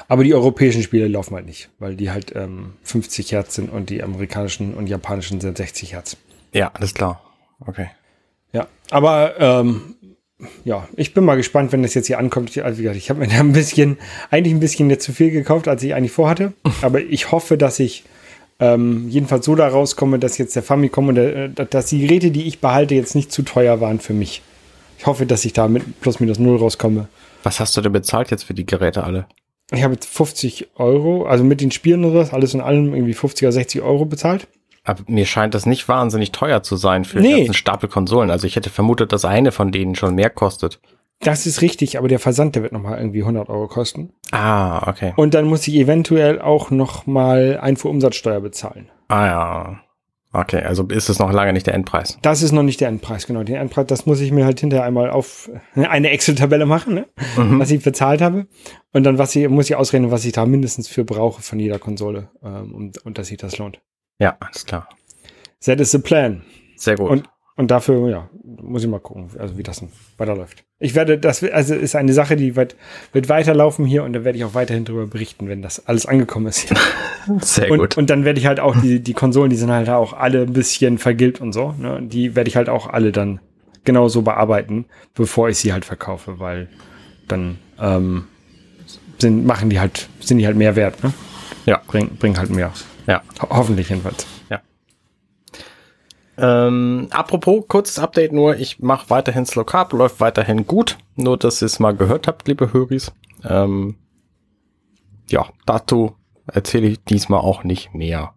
[0.07, 3.91] Aber die europäischen Spiele laufen halt nicht, weil die halt ähm, 50 Hertz sind und
[3.91, 6.17] die amerikanischen und japanischen sind 60 Hertz.
[6.51, 7.21] Ja, alles klar.
[7.65, 7.89] Okay.
[8.51, 9.95] Ja, aber ähm,
[10.63, 12.57] ja, ich bin mal gespannt, wenn das jetzt hier ankommt.
[12.57, 13.97] Also wie gesagt, ich habe mir da ein bisschen,
[14.31, 16.53] eigentlich ein bisschen jetzt zu viel gekauft, als ich eigentlich vorhatte.
[16.81, 18.05] Aber ich hoffe, dass ich
[18.59, 22.31] ähm, jedenfalls so da rauskomme, dass jetzt der Famicom und der, äh, dass die Geräte,
[22.31, 24.41] die ich behalte, jetzt nicht zu teuer waren für mich.
[24.99, 27.07] Ich hoffe, dass ich da mit plus minus null rauskomme.
[27.43, 29.27] Was hast du denn bezahlt jetzt für die Geräte alle?
[29.71, 33.13] Ich habe jetzt 50 Euro, also mit den Spielen oder was, alles in allem irgendwie
[33.13, 34.47] 50 oder 60 Euro bezahlt.
[34.83, 37.45] Aber mir scheint das nicht wahnsinnig teuer zu sein für nee.
[37.45, 38.29] einen Stapel Konsolen.
[38.29, 40.81] Also ich hätte vermutet, dass eine von denen schon mehr kostet.
[41.21, 44.11] Das ist richtig, aber der Versand, der wird nochmal irgendwie 100 Euro kosten.
[44.31, 45.13] Ah, okay.
[45.15, 48.89] Und dann muss ich eventuell auch nochmal Einfuhrumsatzsteuer bezahlen.
[49.07, 49.79] Ah ja.
[50.31, 52.19] Okay, also ist es noch lange nicht der Endpreis.
[52.21, 53.43] Das ist noch nicht der Endpreis, genau.
[53.43, 57.07] Den Endpreis, das muss ich mir halt hinterher einmal auf eine Excel-Tabelle machen, ne?
[57.35, 57.59] Mhm.
[57.59, 58.47] was ich bezahlt habe.
[58.91, 61.79] Und dann was ich, muss ich ausrechnen, was ich da mindestens für brauche von jeder
[61.79, 63.81] Konsole, ähm, und, und dass sich das lohnt.
[64.19, 64.87] Ja, alles klar.
[65.65, 66.43] That is the plan.
[66.75, 67.09] Sehr gut.
[67.09, 68.29] Und, und dafür, ja,
[68.61, 69.83] muss ich mal gucken, also wie das
[70.17, 70.63] weiterläuft.
[70.79, 72.77] Ich werde, das also ist eine Sache, die wird,
[73.11, 76.47] wird weiterlaufen hier und da werde ich auch weiterhin darüber berichten, wenn das alles angekommen
[76.47, 76.59] ist.
[76.59, 76.77] Hier.
[77.41, 77.97] Sehr und, gut.
[77.97, 80.53] Und dann werde ich halt auch die, die Konsolen, die sind halt auch alle ein
[80.53, 82.01] bisschen vergilbt und so, ne?
[82.01, 83.41] Die werde ich halt auch alle dann
[83.83, 86.69] genauso bearbeiten, bevor ich sie halt verkaufe, weil
[87.27, 88.23] dann ähm,
[89.17, 91.11] sind, machen die halt, sind die halt mehr wert, ne?
[91.65, 91.81] Ja.
[91.87, 92.71] Bringen bring halt mehr.
[93.05, 93.21] Ja.
[93.41, 94.25] Ho hoffentlich jedenfalls.
[96.41, 100.97] Ähm, apropos, kurzes Update nur, ich mache weiterhin Slow Carb, läuft weiterhin gut.
[101.15, 103.11] Nur, dass ihr es mal gehört habt, liebe Höris.
[103.43, 103.95] Ähm,
[105.27, 106.15] ja, dazu
[106.47, 108.33] erzähle ich diesmal auch nicht mehr.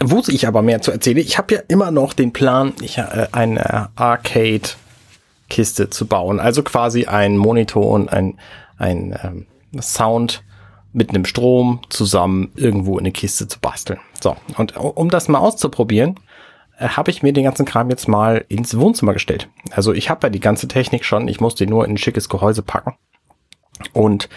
[0.00, 3.28] Wo ich aber mehr zu erzählen, ich habe ja immer noch den Plan, ich, äh,
[3.32, 6.40] eine Arcade-Kiste zu bauen.
[6.40, 8.38] Also quasi ein Monitor und ein,
[8.78, 9.46] ein ähm,
[9.80, 10.42] Sound
[10.92, 14.00] mit einem Strom zusammen irgendwo in eine Kiste zu basteln.
[14.22, 16.18] So, und um das mal auszuprobieren,
[16.78, 19.48] habe ich mir den ganzen Kram jetzt mal ins Wohnzimmer gestellt.
[19.70, 22.28] Also ich habe ja die ganze Technik schon, ich muss die nur in ein schickes
[22.28, 22.94] Gehäuse packen.
[23.92, 24.28] Und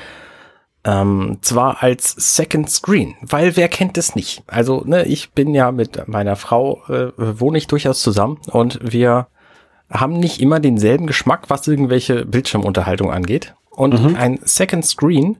[0.85, 4.43] Ähm, zwar als Second Screen, weil wer kennt es nicht?
[4.47, 9.27] Also, ne, ich bin ja mit meiner Frau, äh, wohne ich durchaus zusammen und wir
[9.89, 13.53] haben nicht immer denselben Geschmack, was irgendwelche Bildschirmunterhaltung angeht.
[13.69, 14.15] Und mhm.
[14.15, 15.39] ein Second Screen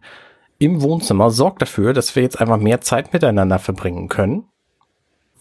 [0.60, 4.50] im Wohnzimmer sorgt dafür, dass wir jetzt einfach mehr Zeit miteinander verbringen können,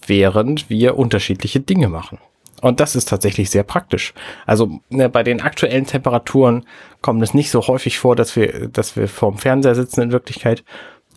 [0.07, 2.19] während wir unterschiedliche Dinge machen.
[2.63, 4.15] Und das ist tatsächlich sehr praktisch.
[4.47, 6.65] Also ne, bei den aktuellen Temperaturen
[7.03, 10.65] kommt es nicht so häufig vor, dass wir, dass wir vorm Fernseher sitzen in Wirklichkeit.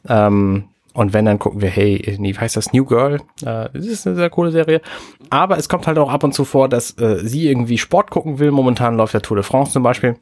[0.07, 3.21] Ähm, und wenn, dann gucken wir, hey, wie heißt das, New Girl?
[3.41, 4.81] Äh, das ist eine sehr coole Serie.
[5.29, 8.39] Aber es kommt halt auch ab und zu vor, dass äh, sie irgendwie Sport gucken
[8.39, 8.51] will.
[8.51, 10.17] Momentan läuft der Tour de France zum Beispiel.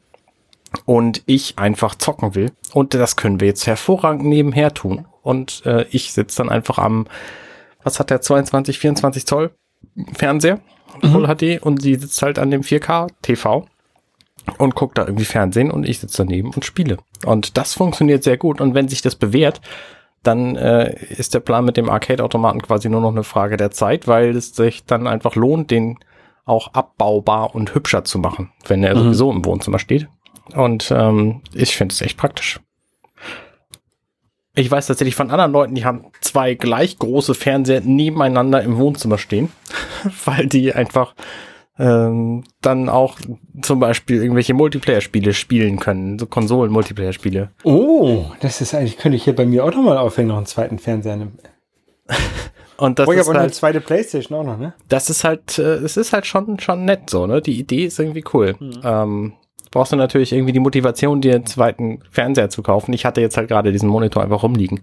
[0.85, 2.51] Und ich einfach zocken will.
[2.73, 5.05] Und das können wir jetzt hervorragend nebenher tun.
[5.23, 7.07] Und äh, ich sitze dann einfach am,
[7.87, 9.51] was hat der, 22, 24 Zoll
[10.13, 10.59] Fernseher
[11.01, 11.11] mhm.
[11.11, 13.65] Full HD und sie sitzt halt an dem 4K TV
[14.57, 16.97] und guckt da irgendwie Fernsehen und ich sitze daneben und spiele.
[17.25, 18.61] Und das funktioniert sehr gut.
[18.61, 19.61] Und wenn sich das bewährt,
[20.23, 24.07] dann äh, ist der Plan mit dem Arcade-Automaten quasi nur noch eine Frage der Zeit,
[24.07, 25.97] weil es sich dann einfach lohnt, den
[26.45, 28.99] auch abbaubar und hübscher zu machen, wenn er mhm.
[28.99, 30.07] sowieso im Wohnzimmer steht.
[30.55, 32.59] Und ähm, ich finde es echt praktisch.
[34.57, 39.19] Ich weiß tatsächlich von anderen Leuten, die haben zwei gleich große Fernseher nebeneinander im Wohnzimmer
[39.19, 39.51] stehen,
[40.25, 41.13] weil die einfach
[41.77, 43.19] ähm, dann auch
[43.61, 47.51] zum Beispiel irgendwelche Multiplayer-Spiele spielen können, so Konsolen-Multiplayer-Spiele.
[47.63, 50.79] Oh, das ist eigentlich, könnte ich hier bei mir auch nochmal aufhängen, noch einen zweiten
[50.79, 51.27] Fernseher.
[52.77, 54.73] Und das oh, ist halt, eine zweite Playstation auch noch, ne?
[54.87, 57.41] Das ist halt, äh, es ist halt schon, schon nett so, ne?
[57.41, 58.55] Die Idee ist irgendwie cool.
[58.59, 58.81] Mhm.
[58.83, 59.33] Ähm,
[59.71, 62.93] brauchst du natürlich irgendwie die Motivation, dir einen zweiten Fernseher zu kaufen.
[62.93, 64.81] Ich hatte jetzt halt gerade diesen Monitor einfach rumliegen.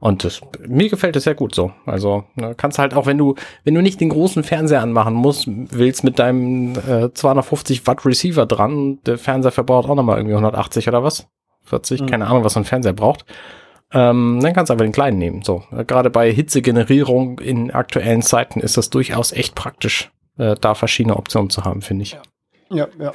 [0.00, 1.72] Und das, mir gefällt es sehr gut so.
[1.84, 5.44] Also ne, kannst halt auch, wenn du, wenn du nicht den großen Fernseher anmachen musst,
[5.46, 10.88] willst mit deinem äh, 250 Watt Receiver dran, der Fernseher verbraucht auch nochmal irgendwie 180
[10.88, 11.28] oder was?
[11.64, 12.06] 40, mhm.
[12.06, 13.26] keine Ahnung, was so ein Fernseher braucht.
[13.92, 15.42] Ähm, dann kannst du einfach den kleinen nehmen.
[15.42, 21.16] So, gerade bei Hitzegenerierung in aktuellen Zeiten ist das durchaus echt praktisch, äh, da verschiedene
[21.16, 22.12] Optionen zu haben, finde ich.
[22.12, 22.22] Ja,
[22.70, 22.88] ja.
[22.98, 23.12] ja.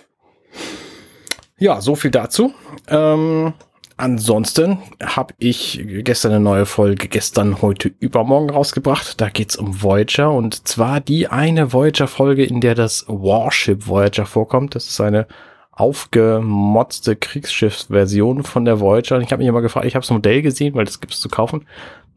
[1.57, 2.53] Ja, so viel dazu.
[2.89, 3.53] Ähm,
[3.95, 9.21] ansonsten habe ich gestern eine neue Folge, gestern, heute, übermorgen rausgebracht.
[9.21, 14.75] Da geht's um Voyager und zwar die eine Voyager-Folge, in der das Warship Voyager vorkommt.
[14.75, 15.27] Das ist eine
[15.71, 19.19] aufgemotzte Kriegsschiffsversion von der Voyager.
[19.19, 21.29] Ich habe mich immer gefragt, ich habe das Modell gesehen, weil das gibt es zu
[21.29, 21.65] kaufen.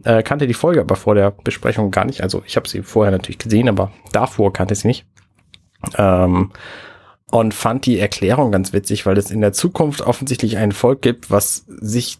[0.05, 2.22] Äh, kannte die Folge aber vor der Besprechung gar nicht.
[2.22, 5.07] Also ich habe sie vorher natürlich gesehen, aber davor kannte ich sie nicht.
[5.96, 6.51] Ähm,
[7.30, 11.30] und fand die Erklärung ganz witzig, weil es in der Zukunft offensichtlich ein Volk gibt,
[11.30, 12.18] was sich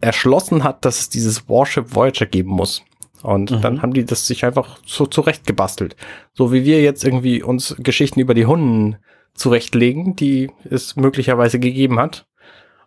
[0.00, 2.82] erschlossen hat, dass es dieses Warship Voyager geben muss.
[3.22, 3.60] Und mhm.
[3.60, 5.96] dann haben die das sich einfach so zurecht gebastelt.
[6.34, 8.96] So wie wir jetzt irgendwie uns Geschichten über die Hunden
[9.34, 12.26] zurechtlegen, die es möglicherweise gegeben hat.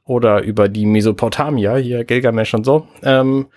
[0.05, 3.47] Oder über die Mesopotamier, hier Gilgamesh und so, ähm,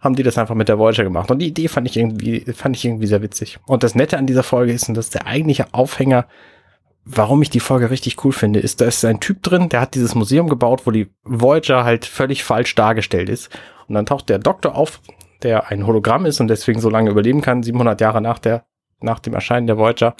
[0.00, 1.30] haben die das einfach mit der Voyager gemacht.
[1.30, 3.58] Und die Idee fand ich irgendwie, fand ich irgendwie sehr witzig.
[3.66, 6.26] Und das Nette an dieser Folge ist, dass der eigentliche Aufhänger
[7.04, 9.94] warum ich die Folge richtig cool finde, ist, da ist ein Typ drin, der hat
[9.94, 13.50] dieses Museum gebaut, wo die Voyager halt völlig falsch dargestellt ist.
[13.88, 15.00] Und dann taucht der Doktor auf,
[15.42, 18.64] der ein Hologramm ist und deswegen so lange überleben kann, 700 Jahre nach der,
[19.00, 20.14] nach dem Erscheinen der Voyager.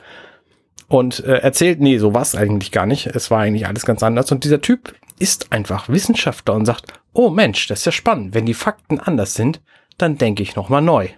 [0.89, 3.07] Und äh, erzählt, nee, so war es eigentlich gar nicht.
[3.07, 4.31] Es war eigentlich alles ganz anders.
[4.33, 8.35] Und dieser Typ ist einfach Wissenschaftler und sagt, oh Mensch, das ist ja spannend.
[8.35, 9.63] Wenn die Fakten anders sind,
[9.97, 11.09] dann denke ich nochmal neu.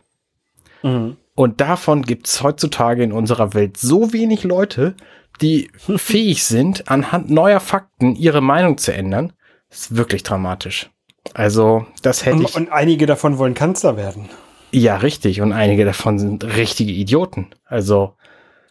[0.82, 1.16] Mhm.
[1.34, 4.94] Und davon gibt es heutzutage in unserer Welt so wenig Leute,
[5.40, 9.32] die fähig sind, anhand neuer Fakten ihre Meinung zu ändern,
[9.70, 10.90] ist wirklich dramatisch.
[11.32, 12.54] Also, das hätte und, ich.
[12.54, 14.28] Und einige davon wollen Kanzler werden.
[14.70, 15.40] Ja, richtig.
[15.40, 17.48] Und einige davon sind richtige Idioten.
[17.64, 18.16] Also,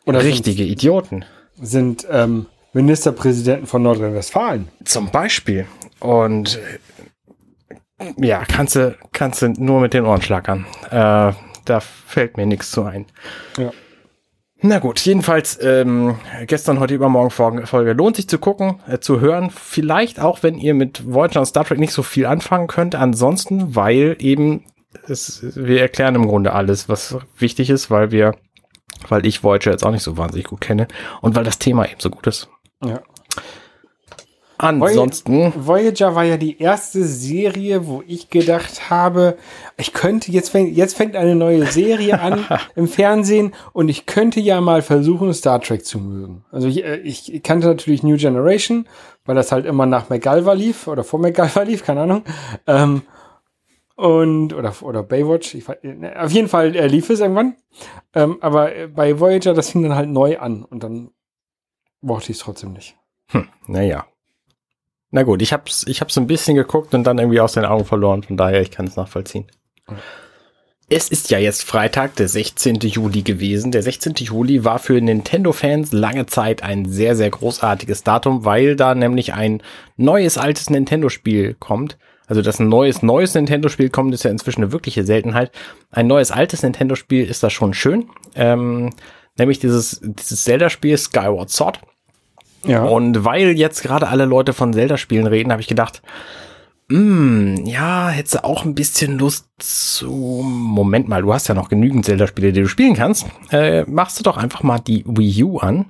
[0.05, 1.25] Oder richtige sind, Idioten.
[1.61, 4.67] Sind ähm, Ministerpräsidenten von Nordrhein-Westfalen.
[4.83, 5.65] Zum Beispiel.
[5.99, 6.59] Und
[8.17, 10.65] ja, kannst du, kannst du nur mit den Ohren schlackern.
[10.89, 11.33] Äh,
[11.65, 13.05] da fällt mir nichts zu ein.
[13.57, 13.71] Ja.
[14.65, 17.31] Na gut, jedenfalls ähm, gestern, heute, übermorgen
[17.65, 19.49] Folge lohnt sich zu gucken, äh, zu hören.
[19.49, 22.95] Vielleicht auch, wenn ihr mit Voyager und Star Trek nicht so viel anfangen könnt.
[22.95, 24.63] Ansonsten, weil eben
[25.05, 28.35] es, wir erklären im Grunde alles, was wichtig ist, weil wir,
[29.09, 30.87] weil ich Voyager jetzt auch nicht so wahnsinnig gut kenne
[31.19, 32.47] und weil das Thema eben so gut ist.
[32.85, 33.01] Ja.
[34.57, 35.53] Ansonsten.
[35.55, 39.37] Voyager war ja die erste Serie, wo ich gedacht habe,
[39.77, 44.39] ich könnte, jetzt fängt, jetzt fängt eine neue Serie an im Fernsehen und ich könnte
[44.39, 46.45] ja mal versuchen, Star Trek zu mögen.
[46.51, 48.87] Also ich, äh, ich kannte natürlich New Generation,
[49.25, 52.23] weil das halt immer nach McGalva lief oder vor McGalva lief, keine Ahnung.
[52.67, 53.01] Ähm,
[53.95, 57.55] und, oder, oder Baywatch, ich, ne, auf jeden Fall äh, lief es irgendwann.
[58.13, 61.11] Ähm, aber bei Voyager, das fing dann halt neu an und dann
[62.01, 62.95] mochte ich es trotzdem nicht.
[63.27, 64.05] Hm, naja.
[65.15, 67.85] Na gut, ich hab's, ich hab's ein bisschen geguckt und dann irgendwie aus den Augen
[67.85, 69.45] verloren, von daher, ich kann es nachvollziehen.
[70.89, 72.77] Es ist ja jetzt Freitag, der 16.
[72.77, 73.71] Juli gewesen.
[73.71, 74.15] Der 16.
[74.15, 79.61] Juli war für Nintendo-Fans lange Zeit ein sehr, sehr großartiges Datum, weil da nämlich ein
[79.97, 81.99] neues, altes Nintendo-Spiel kommt.
[82.25, 85.51] Also, dass ein neues, neues Nintendo-Spiel kommt, ist ja inzwischen eine wirkliche Seltenheit.
[85.91, 88.09] Ein neues, altes Nintendo-Spiel ist da schon schön.
[88.33, 88.95] Ähm,
[89.37, 91.81] nämlich dieses, dieses Zelda-Spiel Skyward Sword.
[92.65, 92.83] Ja.
[92.83, 96.01] Und weil jetzt gerade alle Leute von Zelda-Spielen reden, habe ich gedacht,
[96.89, 100.43] hm, ja, hättest du auch ein bisschen Lust zu.
[100.45, 103.25] Moment mal, du hast ja noch genügend Zelda-Spiele, die du spielen kannst.
[103.51, 105.85] Äh, machst du doch einfach mal die Wii U an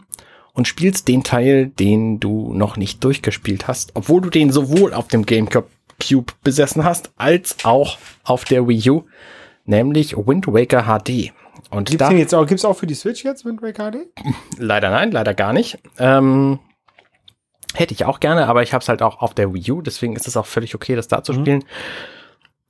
[0.53, 5.07] und spielst den Teil, den du noch nicht durchgespielt hast, obwohl du den sowohl auf
[5.07, 5.67] dem GameCube
[6.01, 9.03] Cube besessen hast, als auch auf der Wii U,
[9.65, 11.33] nämlich Wind Waker HD.
[11.69, 14.07] Und Gibt's da, den jetzt auch, gibt's auch für die Switch jetzt Wind Waker HD?
[14.57, 15.79] leider nein, leider gar nicht.
[15.97, 16.59] Ähm,
[17.73, 20.15] hätte ich auch gerne, aber ich habe es halt auch auf der Wii U, deswegen
[20.15, 21.65] ist es auch völlig okay, das da zu spielen.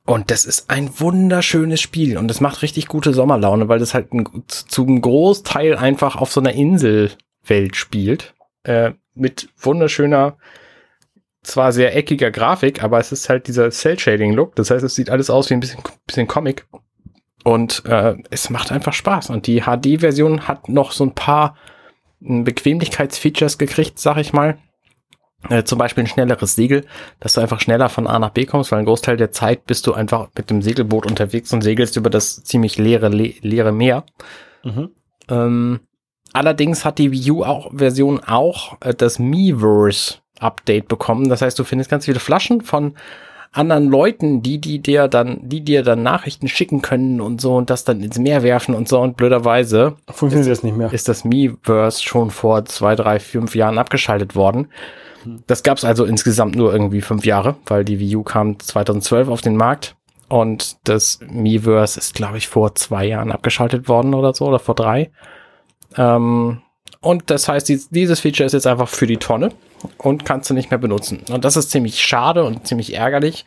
[0.05, 4.13] Und das ist ein wunderschönes Spiel und es macht richtig gute Sommerlaune, weil das halt
[4.13, 8.33] ein, zu einem Großteil einfach auf so einer Inselwelt spielt.
[8.63, 10.37] Äh, mit wunderschöner,
[11.43, 14.55] zwar sehr eckiger Grafik, aber es ist halt dieser Cell-Shading-Look.
[14.55, 16.65] Das heißt, es sieht alles aus wie ein bisschen, bisschen Comic.
[17.43, 19.29] Und äh, es macht einfach Spaß.
[19.29, 21.55] Und die HD-Version hat noch so ein paar
[22.21, 24.57] m, Bequemlichkeitsfeatures gekriegt, sag ich mal.
[25.49, 26.85] Äh, zum Beispiel ein schnelleres Segel,
[27.19, 29.85] dass du einfach schneller von A nach B kommst, weil ein Großteil der Zeit bist
[29.87, 34.05] du einfach mit dem Segelboot unterwegs und segelst über das ziemlich leere, le leere Meer.
[34.63, 34.91] Mhm.
[35.27, 35.79] Ähm,
[36.31, 41.29] allerdings hat die Wii U auch Version auch äh, das Miiverse Update bekommen.
[41.29, 42.95] Das heißt, du findest ganz viele Flaschen von
[43.53, 47.69] anderen Leuten, die, die dir dann, die dir dann Nachrichten schicken können und so und
[47.69, 50.91] das dann ins Meer werfen und so und blöderweise Funktioniert das nicht mehr.
[50.91, 54.67] ist das Miiverse schon vor zwei, drei, fünf Jahren abgeschaltet worden.
[55.47, 59.29] Das gab es also insgesamt nur irgendwie fünf Jahre, weil die Wii U kam 2012
[59.29, 59.95] auf den Markt
[60.27, 64.75] und das Miiverse ist, glaube ich, vor zwei Jahren abgeschaltet worden oder so oder vor
[64.75, 65.11] drei.
[65.95, 66.61] Ähm,
[67.01, 69.49] und das heißt, dies- dieses Feature ist jetzt einfach für die Tonne
[69.97, 71.21] und kannst du nicht mehr benutzen.
[71.31, 73.45] Und das ist ziemlich schade und ziemlich ärgerlich.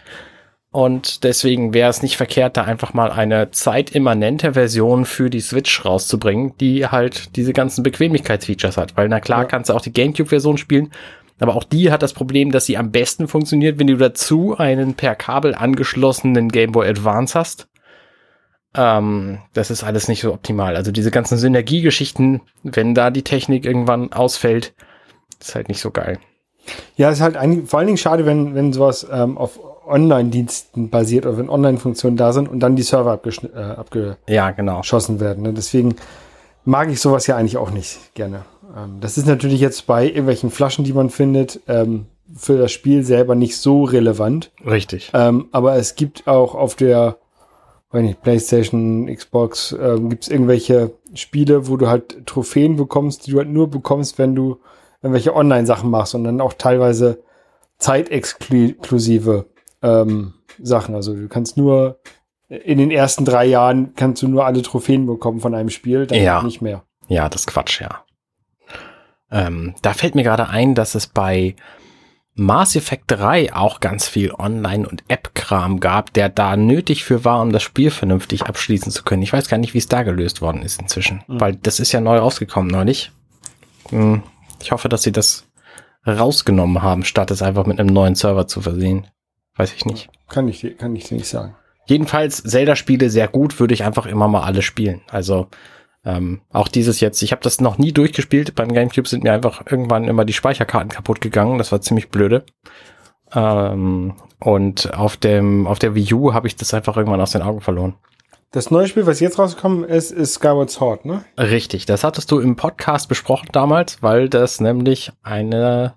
[0.71, 5.85] Und deswegen wäre es nicht verkehrt, da einfach mal eine zeitimmanente Version für die Switch
[5.85, 8.97] rauszubringen, die halt diese ganzen Bequemlichkeitsfeatures hat.
[8.97, 9.45] Weil na klar Ja.
[9.47, 10.91] kannst du auch die GameCube-Version spielen,
[11.39, 14.95] aber auch die hat das Problem, dass sie am besten funktioniert, wenn du dazu einen
[14.95, 17.69] per Kabel angeschlossenen Game Boy Advance hast.
[18.75, 20.77] Ähm, das ist alles nicht so optimal.
[20.77, 24.75] Also diese ganzen Synergiegeschichten, wenn da die Technik irgendwann ausfällt,
[25.41, 26.19] ist halt nicht so geil.
[26.97, 31.27] Ja, ist halt ein, vor allen Dingen schade, wenn, wenn sowas ähm, auf Online-Diensten basiert
[31.27, 34.83] oder wenn Online-Funktionen da sind und dann die Server abgeschn- äh, abgeschossen Ja, genau.
[34.83, 35.43] werden.
[35.45, 35.53] Ne?
[35.53, 35.95] Deswegen
[36.65, 38.45] mag ich sowas ja eigentlich auch nicht gerne.
[38.77, 43.05] Ähm, das ist natürlich jetzt bei irgendwelchen Flaschen, die man findet, ähm, für das Spiel
[43.05, 44.51] selber nicht so relevant.
[44.67, 45.13] Richtig.
[45.15, 47.19] Ähm, aber es gibt auch auf der
[47.93, 53.31] weiß nicht, PlayStation, Xbox, ähm, gibt es irgendwelche Spiele, wo du halt Trophäen bekommst, die
[53.31, 54.59] du halt nur bekommst, wenn du
[55.03, 57.23] irgendwelche Online-Sachen machst und dann auch teilweise
[57.79, 59.47] zeitexklusive
[59.83, 60.95] ähm, Sachen.
[60.95, 61.99] Also du kannst nur
[62.49, 66.19] in den ersten drei Jahren kannst du nur alle Trophäen bekommen von einem Spiel, dann
[66.23, 66.43] Ja.
[66.43, 66.85] nicht mehr.
[67.09, 68.05] Ja, das ist Quatsch, ja.
[69.31, 71.57] Ähm, da fällt mir gerade ein, dass es bei
[72.35, 77.41] Mass Effect 3 auch ganz viel Online- und App-Kram gab, der da nötig für war,
[77.43, 79.23] um das Spiel vernünftig abschließen zu können.
[79.23, 81.41] Ich weiß gar nicht, wie es da gelöst worden ist inzwischen, Mhm.
[81.41, 83.11] weil das ist ja neu rausgekommen neulich.
[83.89, 84.23] Hm,
[84.63, 85.47] Ich hoffe, dass sie das
[86.07, 89.07] rausgenommen haben, statt es einfach mit einem neuen Server zu versehen.
[89.57, 90.09] Weiß ich nicht.
[90.29, 91.57] Kann ich, dir- kann ich dir nicht sagen.
[91.87, 95.03] Jedenfalls Zelda-Spiele sehr gut, würde ich einfach immer mal alle spielen.
[95.09, 95.49] Also
[96.05, 98.55] ähm, auch dieses jetzt, ich habe das noch nie durchgespielt.
[98.55, 101.59] Beim GameCube sind mir einfach irgendwann immer die Speicherkarten kaputt gegangen.
[101.59, 102.45] Das war ziemlich blöde.
[103.35, 107.43] Ähm, und auf dem auf der Wii U habe ich das einfach irgendwann aus den
[107.43, 107.95] Augen verloren.
[108.53, 111.25] Das neue Spiel, was jetzt rausgekommen ist, ist Skyward Sword, ne?
[111.39, 115.95] Richtig, das hattest du im Podcast besprochen damals, weil das nämlich eine,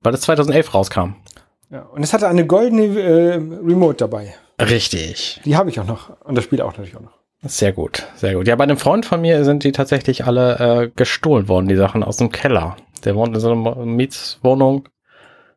[0.00, 1.14] weil das 2011 rauskam.
[1.70, 1.82] Ja.
[1.82, 4.34] Und es hatte eine goldene äh, Remote dabei.
[4.60, 5.40] Richtig.
[5.44, 6.20] Die habe ich auch noch.
[6.20, 7.18] Und das Spiel auch natürlich auch noch.
[7.44, 8.46] Sehr gut, sehr gut.
[8.46, 12.04] Ja, bei einem Freund von mir sind die tatsächlich alle äh, gestohlen worden, die Sachen
[12.04, 12.76] aus dem Keller.
[13.04, 14.88] Der wohnt in so einer Mietswohnung,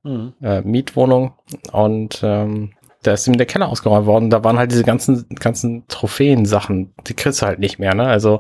[0.04, 1.34] äh, Mietwohnung
[1.72, 2.72] und ähm,
[3.06, 4.30] da ist ihm der Keller ausgeräumt worden.
[4.30, 8.08] Da waren halt diese ganzen, ganzen Trophäen-Sachen, die kriegst du halt nicht mehr, ne?
[8.08, 8.40] Also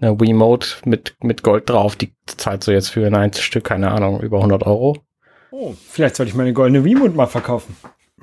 [0.00, 4.20] eine Wiimote mit, mit Gold drauf, die zahlst du jetzt für ein Einzelstück, keine Ahnung,
[4.20, 4.98] über 100 Euro.
[5.50, 7.76] Oh, vielleicht sollte ich meine goldene Remote mal verkaufen.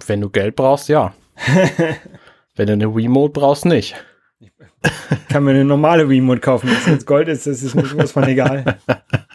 [0.06, 1.14] Wenn du Geld brauchst, ja.
[2.56, 3.96] Wenn du eine Wiimote brauchst, nicht.
[4.42, 6.70] Ich kann mir eine normale Remote kaufen.
[6.70, 8.80] Wenn es jetzt Gold ist, das ist mir sowas von egal.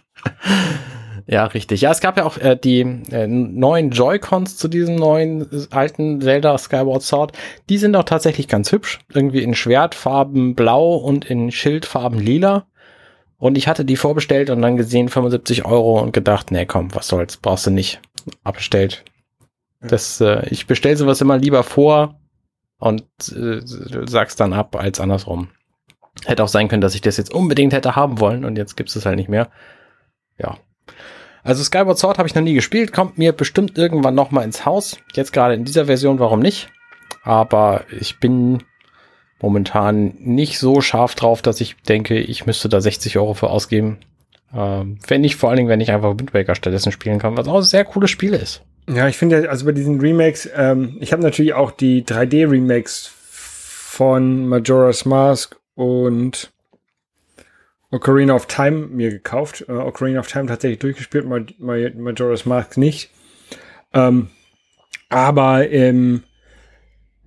[1.26, 1.80] Ja, richtig.
[1.80, 6.20] Ja, es gab ja auch äh, die äh, neuen Joy-Cons zu diesem neuen äh, alten
[6.20, 7.32] Zelda Skyward Sword.
[7.70, 9.00] Die sind auch tatsächlich ganz hübsch.
[9.12, 12.66] Irgendwie in Schwertfarben blau und in Schildfarben lila.
[13.38, 17.08] Und ich hatte die vorbestellt und dann gesehen 75 Euro und gedacht, nee, komm, was
[17.08, 18.00] soll's, brauchst du nicht.
[18.42, 19.04] Abbestellt.
[19.80, 22.18] Das, äh, ich bestelle sowas immer lieber vor
[22.78, 25.48] und äh, sag's dann ab als andersrum.
[26.24, 28.96] Hätte auch sein können, dass ich das jetzt unbedingt hätte haben wollen und jetzt gibt's
[28.96, 29.50] es halt nicht mehr.
[30.38, 30.58] Ja.
[31.44, 34.64] Also Skyward Sword habe ich noch nie gespielt, kommt mir bestimmt irgendwann noch mal ins
[34.64, 34.96] Haus.
[35.12, 36.70] Jetzt gerade in dieser Version, warum nicht?
[37.22, 38.62] Aber ich bin
[39.40, 43.98] momentan nicht so scharf drauf, dass ich denke, ich müsste da 60 Euro für ausgeben.
[44.54, 47.46] Ähm, wenn ich vor allen Dingen, wenn ich einfach Wind Waker stattdessen spielen kann, was
[47.46, 48.62] auch ein sehr cooles Spiel ist.
[48.88, 54.46] Ja, ich finde, also bei diesen Remakes, ähm, ich habe natürlich auch die 3D-Remakes von
[54.48, 56.53] Majora's Mask und
[57.94, 59.64] Ocarina of Time mir gekauft.
[59.68, 61.26] Äh, Ocarina of Time tatsächlich durchgespielt,
[61.58, 63.10] Majora's Mask nicht.
[63.92, 64.28] Ähm,
[65.08, 66.24] aber ähm,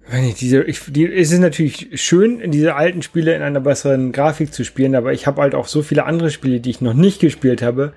[0.10, 4.12] wenn ich diese, ich, die, es ist natürlich schön, diese alten Spiele in einer besseren
[4.12, 6.94] Grafik zu spielen, aber ich habe halt auch so viele andere Spiele, die ich noch
[6.94, 7.94] nicht gespielt habe.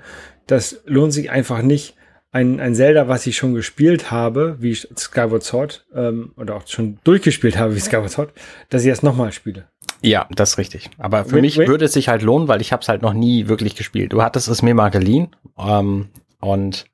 [0.47, 1.97] Das lohnt sich einfach nicht.
[2.33, 6.99] Ein, ein Zelda, was ich schon gespielt habe, wie Skyward Sword, ähm, oder auch schon
[7.03, 8.33] durchgespielt habe wie Skyward Sword,
[8.69, 9.67] dass ich das nochmal spiele.
[10.03, 10.91] Ja, das ist richtig.
[10.99, 11.69] Aber für wait, mich wait.
[11.69, 14.13] würde es sich halt lohnen, weil ich habe es halt noch nie wirklich gespielt.
[14.13, 16.09] Du hattest es mir mal geliehen ähm,
[16.41, 16.87] und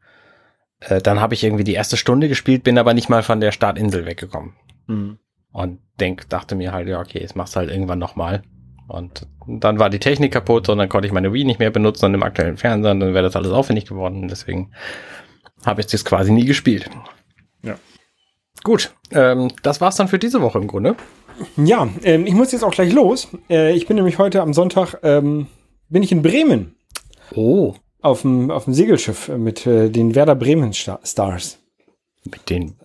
[0.80, 3.52] äh, dann habe ich irgendwie die erste Stunde gespielt, bin aber nicht mal von der
[3.52, 4.54] Startinsel weggekommen.
[4.86, 5.18] Mhm.
[5.52, 8.42] Und denk, dachte mir halt, ja, okay, jetzt machst du halt irgendwann nochmal.
[8.88, 12.06] Und dann war die Technik kaputt und dann konnte ich meine Wii nicht mehr benutzen
[12.06, 14.28] an dem aktuellen Fernseher und dann wäre das alles aufwendig geworden.
[14.28, 14.72] Deswegen
[15.64, 16.88] habe ich das quasi nie gespielt.
[17.62, 17.76] Ja.
[18.62, 20.94] Gut, ähm, das war's dann für diese Woche im Grunde.
[21.56, 23.28] Ja, ähm, ich muss jetzt auch gleich los.
[23.48, 25.46] Äh, ich bin nämlich heute am Sonntag, ähm,
[25.88, 26.76] bin ich in Bremen.
[27.34, 27.74] Oh.
[28.00, 31.58] Auf dem, auf dem Segelschiff mit äh, den Werder Bremen Stars.
[32.24, 32.76] Mit den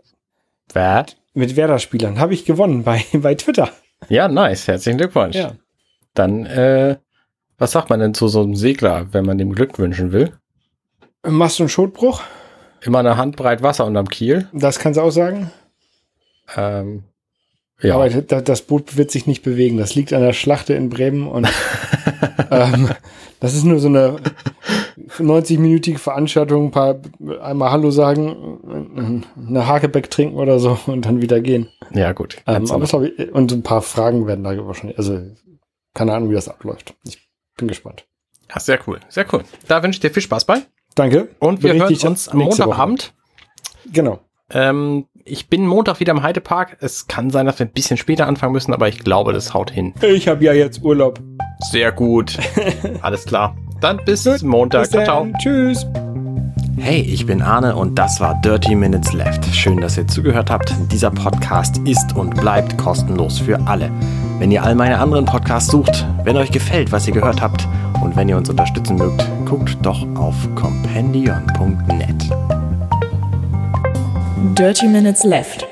[0.74, 1.06] Wer?
[1.34, 2.20] Mit Werder-Spielern.
[2.20, 3.70] Habe ich gewonnen bei, bei Twitter.
[4.10, 4.68] Ja, nice.
[4.68, 5.36] Herzlichen Glückwunsch.
[5.36, 5.54] Ja.
[6.14, 6.98] Dann, äh,
[7.58, 10.34] was sagt man denn zu so einem Segler, wenn man dem Glück wünschen will?
[11.24, 12.22] Machst du einen Schotbruch?
[12.82, 14.50] Immer eine Handbreit Wasser unterm Kiel.
[14.54, 15.52] Das kannst du auch sagen.
[16.56, 17.04] Ähm,
[17.82, 17.96] ja.
[17.96, 19.78] Aber das Boot wird sich nicht bewegen.
[19.78, 21.48] Das liegt an der Schlachte in Bremen und
[22.52, 22.90] ähm,
[23.40, 24.18] das ist nur so eine
[25.18, 27.02] 90-minütige Veranstaltung, ein paar,
[27.42, 31.70] einmal Hallo sagen, eine Hakebeck trinken oder so und dann wieder gehen.
[31.94, 32.38] Ja, gut.
[32.48, 35.20] Ähm, aber das ich, und ein paar Fragen werden da wahrscheinlich, also
[35.94, 36.94] keine Ahnung, wie das abläuft.
[37.04, 38.06] Ich bin gespannt.
[38.50, 39.44] Ja, sehr cool, sehr cool.
[39.68, 40.62] Da wünsche ich dir viel Spaß bei.
[40.96, 41.30] Danke.
[41.40, 43.14] Und wir hören uns am Montagabend.
[43.92, 44.20] Genau.
[44.54, 46.78] Ähm, ich bin Montag wieder im Heidepark.
[46.80, 49.72] Es kann sein, dass wir ein bisschen später anfangen müssen, aber ich glaube, das haut
[49.72, 49.94] hin.
[50.02, 51.20] Ich habe ja jetzt Urlaub.
[51.72, 52.38] Sehr gut.
[53.02, 53.56] Alles klar.
[53.80, 54.84] Dann bis gut, Montag.
[54.84, 55.28] Bis ciao, ciao.
[55.42, 55.86] Tschüss.
[56.78, 59.46] Hey, ich bin Arne und das war Dirty Minutes Left.
[59.54, 60.74] Schön, dass ihr zugehört habt.
[60.92, 63.92] Dieser Podcast ist und bleibt kostenlos für alle.
[64.40, 67.68] Wenn ihr all meine anderen Podcasts sucht, wenn euch gefällt, was ihr gehört habt
[68.04, 72.61] und wenn ihr uns unterstützen mögt, guckt doch auf compendion.net.
[74.42, 75.71] Dirty Minutes Left.